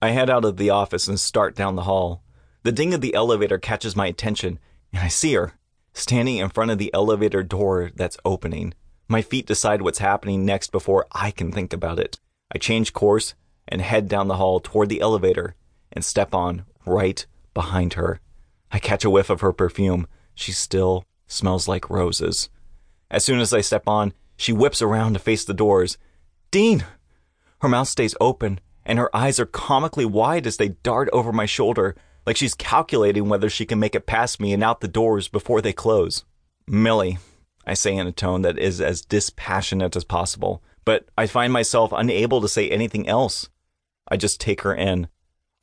I 0.00 0.10
head 0.10 0.30
out 0.30 0.44
of 0.44 0.56
the 0.56 0.70
office 0.70 1.08
and 1.08 1.18
start 1.18 1.56
down 1.56 1.74
the 1.74 1.82
hall. 1.82 2.22
The 2.62 2.70
ding 2.70 2.94
of 2.94 3.00
the 3.00 3.14
elevator 3.14 3.58
catches 3.58 3.96
my 3.96 4.06
attention, 4.06 4.60
and 4.92 5.02
I 5.02 5.08
see 5.08 5.34
her, 5.34 5.54
standing 5.92 6.36
in 6.36 6.50
front 6.50 6.70
of 6.70 6.78
the 6.78 6.92
elevator 6.94 7.42
door 7.42 7.90
that's 7.94 8.18
opening. 8.24 8.74
My 9.08 9.22
feet 9.22 9.46
decide 9.46 9.82
what's 9.82 9.98
happening 9.98 10.44
next 10.44 10.70
before 10.70 11.06
I 11.10 11.32
can 11.32 11.50
think 11.50 11.72
about 11.72 11.98
it. 11.98 12.18
I 12.54 12.58
change 12.58 12.92
course 12.92 13.34
and 13.66 13.82
head 13.82 14.08
down 14.08 14.28
the 14.28 14.36
hall 14.36 14.60
toward 14.60 14.88
the 14.88 15.00
elevator 15.00 15.56
and 15.92 16.04
step 16.04 16.32
on 16.34 16.64
right 16.86 17.26
behind 17.52 17.94
her. 17.94 18.20
I 18.70 18.78
catch 18.78 19.04
a 19.04 19.10
whiff 19.10 19.30
of 19.30 19.40
her 19.40 19.52
perfume. 19.52 20.06
She 20.34 20.52
still 20.52 21.04
smells 21.26 21.66
like 21.66 21.90
roses. 21.90 22.48
As 23.10 23.24
soon 23.24 23.40
as 23.40 23.52
I 23.52 23.62
step 23.62 23.88
on, 23.88 24.12
she 24.36 24.52
whips 24.52 24.80
around 24.80 25.14
to 25.14 25.18
face 25.18 25.44
the 25.44 25.54
doors. 25.54 25.98
Dean! 26.52 26.84
Her 27.60 27.68
mouth 27.68 27.88
stays 27.88 28.14
open, 28.20 28.60
and 28.88 28.98
her 28.98 29.14
eyes 29.14 29.38
are 29.38 29.46
comically 29.46 30.06
wide 30.06 30.46
as 30.46 30.56
they 30.56 30.70
dart 30.70 31.10
over 31.12 31.30
my 31.30 31.46
shoulder, 31.46 31.94
like 32.26 32.36
she's 32.36 32.54
calculating 32.54 33.28
whether 33.28 33.50
she 33.50 33.66
can 33.66 33.78
make 33.78 33.94
it 33.94 34.06
past 34.06 34.40
me 34.40 34.52
and 34.54 34.64
out 34.64 34.80
the 34.80 34.88
doors 34.88 35.28
before 35.28 35.60
they 35.60 35.74
close. 35.74 36.24
Milly, 36.66 37.18
I 37.66 37.74
say 37.74 37.94
in 37.94 38.06
a 38.06 38.12
tone 38.12 38.42
that 38.42 38.58
is 38.58 38.80
as 38.80 39.02
dispassionate 39.02 39.94
as 39.94 40.04
possible, 40.04 40.62
but 40.86 41.06
I 41.18 41.26
find 41.26 41.52
myself 41.52 41.92
unable 41.92 42.40
to 42.40 42.48
say 42.48 42.70
anything 42.70 43.06
else. 43.06 43.50
I 44.10 44.16
just 44.16 44.40
take 44.40 44.62
her 44.62 44.74
in. 44.74 45.08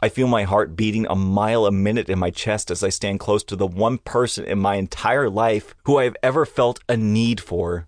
I 0.01 0.09
feel 0.09 0.27
my 0.27 0.43
heart 0.43 0.75
beating 0.75 1.07
a 1.07 1.15
mile 1.15 1.65
a 1.65 1.71
minute 1.71 2.09
in 2.09 2.19
my 2.19 2.29
chest 2.29 2.69
as 2.69 2.83
I 2.83 2.89
stand 2.89 3.19
close 3.19 3.43
to 3.45 3.55
the 3.55 3.65
one 3.65 3.97
person 3.97 4.45
in 4.45 4.59
my 4.59 4.75
entire 4.75 5.29
life 5.31 5.73
who 5.85 5.97
I 5.97 6.03
have 6.03 6.17
ever 6.21 6.45
felt 6.45 6.79
a 6.87 6.95
need 6.95 7.41
for. 7.41 7.87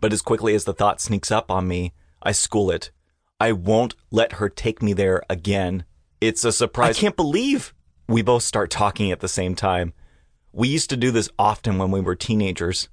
But 0.00 0.12
as 0.12 0.22
quickly 0.22 0.54
as 0.54 0.64
the 0.64 0.74
thought 0.74 1.00
sneaks 1.00 1.32
up 1.32 1.50
on 1.50 1.66
me, 1.66 1.94
I 2.22 2.30
school 2.30 2.70
it. 2.70 2.92
I 3.40 3.52
won't 3.52 3.94
let 4.10 4.34
her 4.34 4.48
take 4.48 4.82
me 4.82 4.92
there 4.92 5.22
again. 5.30 5.84
It's 6.20 6.44
a 6.44 6.52
surprise. 6.52 6.96
I 6.96 7.00
can't 7.00 7.16
believe 7.16 7.72
we 8.08 8.22
both 8.22 8.42
start 8.42 8.70
talking 8.70 9.12
at 9.12 9.20
the 9.20 9.28
same 9.28 9.54
time. 9.54 9.92
We 10.52 10.68
used 10.68 10.90
to 10.90 10.96
do 10.96 11.10
this 11.10 11.30
often 11.38 11.78
when 11.78 11.90
we 11.90 12.00
were 12.00 12.16
teenagers. 12.16 12.88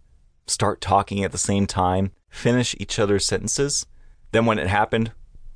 Start 0.45 0.81
talking 0.81 1.23
at 1.23 1.31
the 1.31 1.39
same 1.39 1.65
time, 1.65 2.11
finish 2.29 2.75
each 2.79 2.99
other's 2.99 3.25
sentences. 3.25 3.87
Then 4.31 4.45
when 4.45 4.59
it 4.59 4.67
happened, 4.67 5.11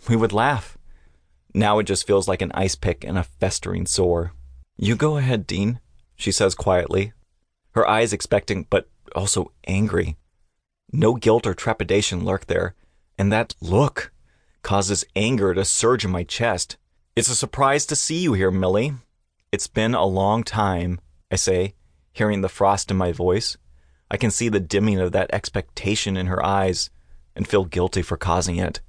we 0.07 0.15
would 0.15 0.33
laugh. 0.33 0.77
Now 1.53 1.77
it 1.77 1.83
just 1.83 2.07
feels 2.07 2.27
like 2.27 2.41
an 2.41 2.51
ice 2.55 2.75
pick 2.75 3.03
and 3.03 3.17
a 3.17 3.23
festering 3.23 3.85
sore. 3.85 4.33
You 4.77 4.95
go 4.95 5.17
ahead, 5.17 5.45
Dean, 5.45 5.79
she 6.15 6.31
says 6.31 6.55
quietly, 6.55 7.13
her 7.71 7.87
eyes 7.87 8.13
expectant 8.13 8.67
but 8.69 8.89
also 9.15 9.51
angry. 9.67 10.17
No 10.91 11.13
guilt 11.13 11.45
or 11.45 11.53
trepidation 11.53 12.25
lurk 12.25 12.47
there, 12.47 12.73
and 13.17 13.31
that 13.31 13.55
look 13.61 14.11
causes 14.61 15.05
anger 15.15 15.53
to 15.53 15.65
surge 15.65 16.05
in 16.05 16.11
my 16.11 16.23
chest. 16.23 16.77
It's 17.15 17.29
a 17.29 17.35
surprise 17.35 17.85
to 17.87 17.95
see 17.95 18.19
you 18.19 18.33
here, 18.33 18.51
Milly. 18.51 18.93
It's 19.51 19.67
been 19.67 19.95
a 19.95 20.05
long 20.05 20.43
time, 20.43 20.99
I 21.31 21.35
say, 21.35 21.73
hearing 22.13 22.41
the 22.41 22.49
frost 22.49 22.91
in 22.91 22.97
my 22.97 23.11
voice. 23.11 23.57
I 24.11 24.17
can 24.17 24.31
see 24.31 24.49
the 24.49 24.59
dimming 24.59 24.99
of 24.99 25.11
that 25.11 25.29
expectation 25.33 26.17
in 26.17 26.27
her 26.27 26.43
eyes 26.43 26.89
and 27.35 27.47
feel 27.47 27.65
guilty 27.65 28.01
for 28.01 28.17
causing 28.17 28.57
it. 28.57 28.81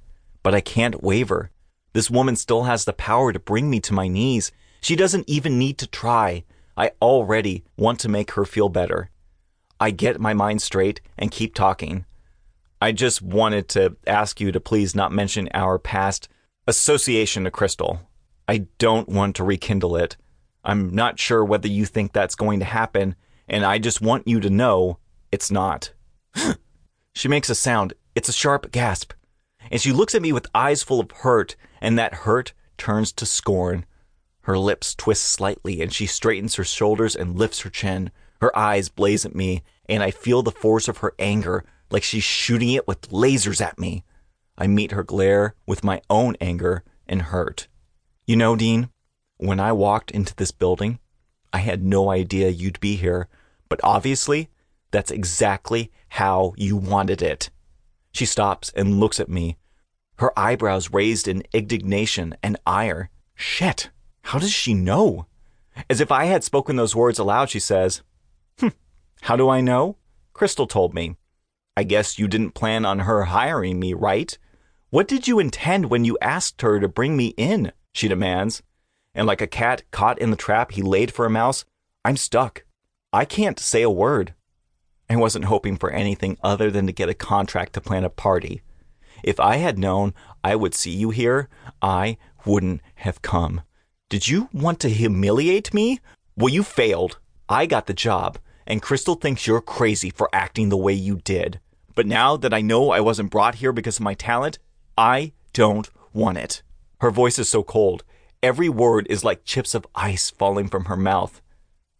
But 0.43 0.55
I 0.55 0.61
can't 0.61 1.03
waver. 1.03 1.51
This 1.93 2.09
woman 2.09 2.35
still 2.35 2.63
has 2.63 2.85
the 2.85 2.93
power 2.93 3.31
to 3.31 3.39
bring 3.39 3.69
me 3.69 3.79
to 3.81 3.93
my 3.93 4.07
knees. 4.07 4.51
She 4.81 4.95
doesn't 4.95 5.29
even 5.29 5.59
need 5.59 5.77
to 5.79 5.87
try. 5.87 6.43
I 6.75 6.91
already 7.01 7.63
want 7.77 7.99
to 7.99 8.09
make 8.09 8.31
her 8.31 8.45
feel 8.45 8.69
better. 8.69 9.09
I 9.79 9.91
get 9.91 10.19
my 10.19 10.33
mind 10.33 10.61
straight 10.61 11.01
and 11.17 11.31
keep 11.31 11.53
talking. 11.53 12.05
I 12.83 12.91
just 12.91 13.21
wanted 13.21 13.69
to 13.69 13.95
ask 14.07 14.41
you 14.41 14.51
to 14.51 14.59
please 14.59 14.95
not 14.95 15.11
mention 15.11 15.47
our 15.53 15.77
past 15.77 16.27
association 16.65 17.43
to 17.43 17.51
Crystal. 17.51 18.09
I 18.47 18.65
don't 18.79 19.07
want 19.07 19.35
to 19.35 19.43
rekindle 19.43 19.95
it. 19.95 20.17
I'm 20.63 20.89
not 20.95 21.19
sure 21.19 21.45
whether 21.45 21.67
you 21.67 21.85
think 21.85 22.11
that's 22.11 22.33
going 22.33 22.57
to 22.59 22.65
happen, 22.65 23.15
and 23.47 23.63
I 23.63 23.77
just 23.77 24.01
want 24.01 24.27
you 24.27 24.39
to 24.39 24.49
know 24.49 24.97
it's 25.31 25.51
not. 25.51 25.93
she 27.13 27.27
makes 27.27 27.51
a 27.51 27.55
sound. 27.55 27.93
It's 28.15 28.29
a 28.29 28.33
sharp 28.33 28.71
gasp. 28.71 29.13
And 29.69 29.79
she 29.79 29.91
looks 29.91 30.15
at 30.15 30.23
me 30.23 30.33
with 30.33 30.47
eyes 30.55 30.81
full 30.81 30.99
of 30.99 31.11
hurt, 31.11 31.55
and 31.81 31.99
that 31.99 32.15
hurt 32.15 32.51
turns 32.79 33.11
to 33.13 33.27
scorn. 33.27 33.85
Her 34.41 34.57
lips 34.57 34.95
twist 34.95 35.25
slightly, 35.25 35.83
and 35.83 35.93
she 35.93 36.07
straightens 36.07 36.55
her 36.55 36.63
shoulders 36.63 37.15
and 37.15 37.37
lifts 37.37 37.61
her 37.61 37.69
chin. 37.69 38.09
Her 38.41 38.55
eyes 38.57 38.89
blaze 38.89 39.23
at 39.23 39.35
me, 39.35 39.61
and 39.87 40.01
I 40.01 40.09
feel 40.09 40.41
the 40.41 40.49
force 40.49 40.87
of 40.87 40.97
her 40.97 41.13
anger 41.19 41.63
like 41.91 42.03
she's 42.03 42.23
shooting 42.23 42.69
it 42.69 42.87
with 42.87 43.09
lasers 43.09 43.61
at 43.61 43.79
me. 43.79 44.03
I 44.57 44.67
meet 44.67 44.91
her 44.91 45.03
glare 45.03 45.55
with 45.65 45.83
my 45.83 46.01
own 46.09 46.35
anger 46.39 46.83
and 47.07 47.21
hurt. 47.21 47.67
You 48.25 48.35
know, 48.35 48.55
Dean, 48.55 48.89
when 49.37 49.59
I 49.59 49.71
walked 49.71 50.11
into 50.11 50.35
this 50.35 50.51
building, 50.51 50.99
I 51.51 51.59
had 51.59 51.83
no 51.83 52.09
idea 52.09 52.49
you'd 52.49 52.79
be 52.79 52.95
here, 52.95 53.27
but 53.69 53.79
obviously, 53.83 54.49
that's 54.91 55.11
exactly 55.11 55.91
how 56.09 56.53
you 56.57 56.77
wanted 56.77 57.21
it. 57.21 57.49
She 58.11 58.25
stops 58.25 58.71
and 58.75 58.99
looks 58.99 59.19
at 59.19 59.29
me, 59.29 59.57
her 60.21 60.37
eyebrows 60.37 60.91
raised 60.91 61.27
in 61.27 61.43
indignation 61.51 62.35
and 62.43 62.55
ire. 62.65 63.09
Shit, 63.33 63.89
how 64.21 64.37
does 64.37 64.51
she 64.51 64.75
know? 64.75 65.25
As 65.89 65.99
if 65.99 66.11
I 66.11 66.25
had 66.25 66.43
spoken 66.43 66.75
those 66.75 66.95
words 66.95 67.17
aloud, 67.17 67.49
she 67.49 67.59
says, 67.59 68.03
Hm, 68.59 68.73
how 69.21 69.35
do 69.35 69.49
I 69.49 69.61
know? 69.61 69.97
Crystal 70.33 70.67
told 70.67 70.93
me. 70.93 71.15
I 71.77 71.83
guess 71.83 72.19
you 72.19 72.27
didn't 72.27 72.51
plan 72.51 72.85
on 72.85 72.99
her 72.99 73.25
hiring 73.25 73.79
me, 73.79 73.93
right? 73.93 74.37
What 74.89 75.07
did 75.07 75.27
you 75.27 75.39
intend 75.39 75.89
when 75.89 76.03
you 76.03 76.17
asked 76.21 76.61
her 76.61 76.79
to 76.79 76.87
bring 76.87 77.15
me 77.15 77.27
in? 77.37 77.71
She 77.93 78.07
demands. 78.07 78.61
And 79.15 79.25
like 79.25 79.41
a 79.41 79.47
cat 79.47 79.83
caught 79.91 80.19
in 80.19 80.31
the 80.31 80.35
trap 80.35 80.71
he 80.71 80.81
laid 80.81 81.11
for 81.11 81.25
a 81.25 81.29
mouse, 81.29 81.65
I'm 82.03 82.17
stuck. 82.17 82.65
I 83.13 83.25
can't 83.25 83.59
say 83.59 83.81
a 83.81 83.89
word. 83.89 84.33
I 85.09 85.15
wasn't 85.15 85.45
hoping 85.45 85.77
for 85.77 85.91
anything 85.91 86.37
other 86.41 86.71
than 86.71 86.87
to 86.87 86.93
get 86.93 87.09
a 87.09 87.13
contract 87.13 87.73
to 87.73 87.81
plan 87.81 88.03
a 88.03 88.09
party. 88.09 88.61
If 89.23 89.39
I 89.39 89.57
had 89.57 89.77
known 89.77 90.13
I 90.43 90.55
would 90.55 90.73
see 90.73 90.91
you 90.91 91.09
here, 91.09 91.49
I 91.81 92.17
wouldn't 92.45 92.81
have 92.95 93.21
come. 93.21 93.61
Did 94.09 94.27
you 94.27 94.49
want 94.51 94.79
to 94.81 94.89
humiliate 94.89 95.73
me? 95.73 95.99
Well, 96.35 96.49
you 96.49 96.63
failed. 96.63 97.19
I 97.47 97.65
got 97.65 97.87
the 97.87 97.93
job, 97.93 98.39
and 98.65 98.81
Crystal 98.81 99.15
thinks 99.15 99.47
you're 99.47 99.61
crazy 99.61 100.09
for 100.09 100.29
acting 100.33 100.69
the 100.69 100.77
way 100.77 100.93
you 100.93 101.17
did. 101.23 101.59
But 101.95 102.07
now 102.07 102.37
that 102.37 102.53
I 102.53 102.61
know 102.61 102.91
I 102.91 102.99
wasn't 102.99 103.31
brought 103.31 103.55
here 103.55 103.71
because 103.71 103.97
of 103.97 104.03
my 104.03 104.13
talent, 104.13 104.59
I 104.97 105.33
don't 105.53 105.89
want 106.13 106.37
it. 106.37 106.61
Her 106.99 107.11
voice 107.11 107.39
is 107.39 107.49
so 107.49 107.63
cold. 107.63 108.03
Every 108.43 108.69
word 108.69 109.07
is 109.09 109.23
like 109.23 109.45
chips 109.45 109.75
of 109.75 109.85
ice 109.95 110.29
falling 110.29 110.67
from 110.67 110.85
her 110.85 110.97
mouth. 110.97 111.41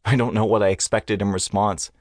I 0.06 0.16
don't 0.16 0.34
know 0.34 0.46
what 0.46 0.64
I 0.64 0.70
expected 0.70 1.22
in 1.22 1.32
response. 1.32 1.92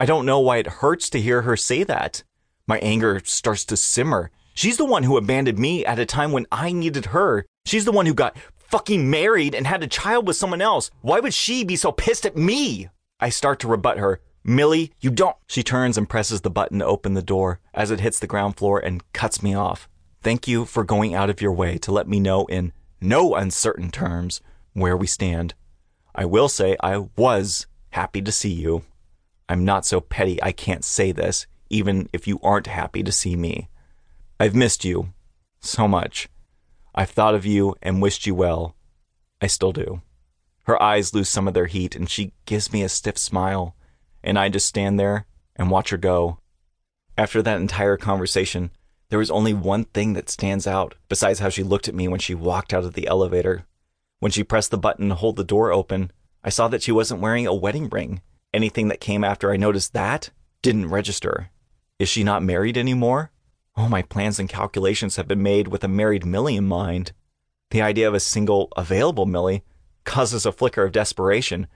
I 0.00 0.06
don't 0.06 0.26
know 0.26 0.40
why 0.40 0.56
it 0.56 0.66
hurts 0.66 1.08
to 1.10 1.20
hear 1.20 1.42
her 1.42 1.56
say 1.56 1.84
that. 1.84 2.24
My 2.66 2.78
anger 2.78 3.20
starts 3.24 3.64
to 3.66 3.76
simmer. 3.76 4.30
She's 4.54 4.76
the 4.76 4.84
one 4.84 5.02
who 5.02 5.16
abandoned 5.16 5.58
me 5.58 5.84
at 5.84 5.98
a 5.98 6.06
time 6.06 6.32
when 6.32 6.46
I 6.50 6.72
needed 6.72 7.06
her. 7.06 7.44
She's 7.66 7.84
the 7.84 7.92
one 7.92 8.06
who 8.06 8.14
got 8.14 8.36
fucking 8.56 9.08
married 9.08 9.54
and 9.54 9.66
had 9.66 9.82
a 9.82 9.88
child 9.88 10.26
with 10.26 10.36
someone 10.36 10.60
else. 10.60 10.90
Why 11.00 11.20
would 11.20 11.34
she 11.34 11.64
be 11.64 11.76
so 11.76 11.92
pissed 11.92 12.26
at 12.26 12.36
me? 12.36 12.88
I 13.24 13.30
start 13.30 13.58
to 13.60 13.68
rebut 13.68 13.96
her. 13.96 14.20
Milly, 14.44 14.92
you 15.00 15.10
don't. 15.10 15.34
She 15.46 15.62
turns 15.62 15.96
and 15.96 16.06
presses 16.06 16.42
the 16.42 16.50
button 16.50 16.80
to 16.80 16.84
open 16.84 17.14
the 17.14 17.22
door 17.22 17.58
as 17.72 17.90
it 17.90 18.00
hits 18.00 18.18
the 18.18 18.26
ground 18.26 18.58
floor 18.58 18.78
and 18.78 19.02
cuts 19.14 19.42
me 19.42 19.54
off. 19.54 19.88
Thank 20.20 20.46
you 20.46 20.66
for 20.66 20.84
going 20.84 21.14
out 21.14 21.30
of 21.30 21.40
your 21.40 21.52
way 21.52 21.78
to 21.78 21.90
let 21.90 22.06
me 22.06 22.20
know 22.20 22.44
in 22.48 22.74
no 23.00 23.34
uncertain 23.34 23.90
terms 23.90 24.42
where 24.74 24.94
we 24.94 25.06
stand. 25.06 25.54
I 26.14 26.26
will 26.26 26.50
say 26.50 26.76
I 26.80 26.98
was 27.16 27.66
happy 27.92 28.20
to 28.20 28.30
see 28.30 28.52
you. 28.52 28.82
I'm 29.48 29.64
not 29.64 29.86
so 29.86 30.02
petty 30.02 30.38
I 30.42 30.52
can't 30.52 30.84
say 30.84 31.10
this, 31.10 31.46
even 31.70 32.10
if 32.12 32.28
you 32.28 32.38
aren't 32.42 32.66
happy 32.66 33.02
to 33.02 33.10
see 33.10 33.36
me. 33.36 33.70
I've 34.38 34.54
missed 34.54 34.84
you 34.84 35.14
so 35.60 35.88
much. 35.88 36.28
I've 36.94 37.08
thought 37.08 37.34
of 37.34 37.46
you 37.46 37.74
and 37.80 38.02
wished 38.02 38.26
you 38.26 38.34
well. 38.34 38.76
I 39.40 39.46
still 39.46 39.72
do. 39.72 40.02
Her 40.64 40.82
eyes 40.82 41.14
lose 41.14 41.28
some 41.28 41.46
of 41.46 41.54
their 41.54 41.66
heat, 41.66 41.94
and 41.94 42.08
she 42.08 42.32
gives 42.46 42.72
me 42.72 42.82
a 42.82 42.88
stiff 42.88 43.18
smile, 43.18 43.76
and 44.22 44.38
I 44.38 44.48
just 44.48 44.66
stand 44.66 44.98
there 44.98 45.26
and 45.56 45.70
watch 45.70 45.90
her 45.90 45.96
go. 45.96 46.38
After 47.16 47.42
that 47.42 47.60
entire 47.60 47.96
conversation, 47.96 48.70
there 49.10 49.18
was 49.18 49.30
only 49.30 49.54
one 49.54 49.84
thing 49.84 50.14
that 50.14 50.30
stands 50.30 50.66
out, 50.66 50.94
besides 51.08 51.38
how 51.38 51.50
she 51.50 51.62
looked 51.62 51.86
at 51.86 51.94
me 51.94 52.08
when 52.08 52.20
she 52.20 52.34
walked 52.34 52.72
out 52.72 52.84
of 52.84 52.94
the 52.94 53.06
elevator. 53.06 53.66
When 54.20 54.32
she 54.32 54.42
pressed 54.42 54.70
the 54.70 54.78
button 54.78 55.10
to 55.10 55.14
hold 55.14 55.36
the 55.36 55.44
door 55.44 55.70
open, 55.70 56.10
I 56.42 56.48
saw 56.48 56.68
that 56.68 56.82
she 56.82 56.92
wasn't 56.92 57.20
wearing 57.20 57.46
a 57.46 57.54
wedding 57.54 57.88
ring. 57.90 58.22
Anything 58.52 58.88
that 58.88 59.00
came 59.00 59.22
after 59.22 59.52
I 59.52 59.56
noticed 59.56 59.92
that 59.92 60.30
didn't 60.62 60.90
register. 60.90 61.50
Is 61.98 62.08
she 62.08 62.24
not 62.24 62.42
married 62.42 62.78
anymore? 62.78 63.30
All 63.76 63.88
my 63.88 64.02
plans 64.02 64.38
and 64.38 64.48
calculations 64.48 65.16
have 65.16 65.28
been 65.28 65.42
made 65.42 65.68
with 65.68 65.84
a 65.84 65.88
married 65.88 66.24
Milly 66.24 66.56
in 66.56 66.66
mind. 66.66 67.12
The 67.70 67.82
idea 67.82 68.08
of 68.08 68.14
a 68.14 68.20
single, 68.20 68.68
available 68.76 69.26
Milly 69.26 69.62
causes 70.04 70.46
a 70.46 70.52
flicker 70.52 70.84
of 70.84 70.92
desperation, 70.92 71.66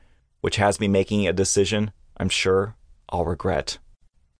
which 0.40 0.56
has 0.56 0.80
me 0.80 0.88
making 0.88 1.26
a 1.26 1.32
decision 1.32 1.92
I'm 2.16 2.28
sure 2.28 2.76
I'll 3.08 3.24
regret. 3.24 3.78